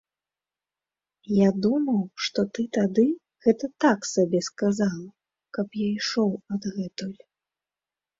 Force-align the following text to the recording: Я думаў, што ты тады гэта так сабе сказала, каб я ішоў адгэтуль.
Я 1.39 1.49
думаў, 1.65 1.99
што 2.27 2.39
ты 2.57 2.65
тады 2.77 3.05
гэта 3.47 3.69
так 3.85 4.07
сабе 4.13 4.41
сказала, 4.49 5.05
каб 5.59 5.67
я 5.85 5.89
ішоў 5.99 6.31
адгэтуль. 6.57 7.13